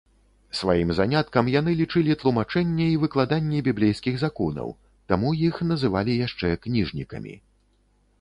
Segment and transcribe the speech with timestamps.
[0.59, 4.73] Сваім заняткам яны лічылі тлумачэнне і выкладанне біблейскіх законаў,
[5.13, 7.37] таму іх называлі яшчэ кніжнікамі.